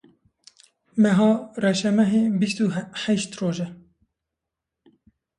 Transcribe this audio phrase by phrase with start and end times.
[1.01, 1.29] Meha
[1.63, 2.65] reşemehê bîst û
[3.03, 3.67] heşt roj e.